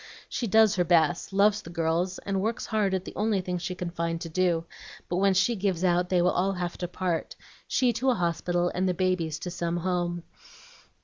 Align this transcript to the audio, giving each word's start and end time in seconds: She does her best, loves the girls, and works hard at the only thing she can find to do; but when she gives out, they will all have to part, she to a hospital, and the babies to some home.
She 0.27 0.47
does 0.47 0.77
her 0.77 0.83
best, 0.83 1.31
loves 1.31 1.61
the 1.61 1.69
girls, 1.69 2.17
and 2.17 2.41
works 2.41 2.65
hard 2.65 2.95
at 2.95 3.05
the 3.05 3.13
only 3.15 3.39
thing 3.39 3.59
she 3.59 3.75
can 3.75 3.91
find 3.91 4.19
to 4.21 4.29
do; 4.29 4.65
but 5.07 5.17
when 5.17 5.35
she 5.35 5.55
gives 5.55 5.83
out, 5.83 6.09
they 6.09 6.23
will 6.23 6.31
all 6.31 6.53
have 6.53 6.75
to 6.79 6.87
part, 6.87 7.35
she 7.67 7.93
to 7.93 8.09
a 8.09 8.15
hospital, 8.15 8.71
and 8.73 8.89
the 8.89 8.95
babies 8.95 9.37
to 9.37 9.51
some 9.51 9.77
home. 9.77 10.23